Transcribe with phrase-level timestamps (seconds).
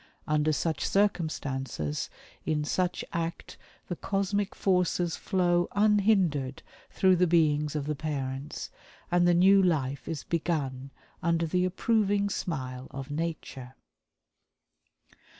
[0.25, 2.09] Under such circumstances,
[2.43, 3.55] in such act
[3.87, 8.71] the Cosmic Forces flow unhindered through the beings of the parents,
[9.11, 10.89] and the new life is begun
[11.21, 13.75] under the approving smile of Nature.